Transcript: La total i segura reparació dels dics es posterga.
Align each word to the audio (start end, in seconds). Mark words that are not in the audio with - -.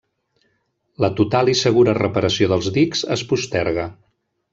La 1.03 1.09
total 1.19 1.51
i 1.53 1.53
segura 1.59 1.95
reparació 1.99 2.47
dels 2.53 2.71
dics 2.79 3.05
es 3.17 3.25
posterga. 3.33 3.85